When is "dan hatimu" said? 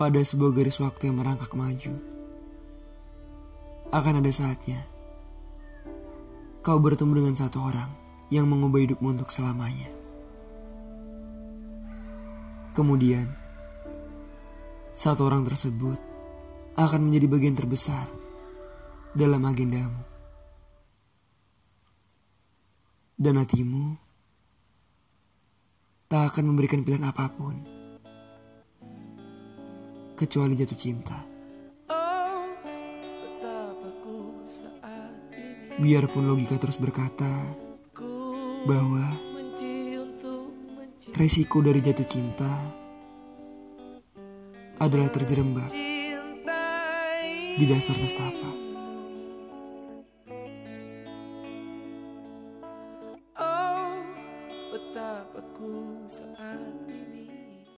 23.20-24.00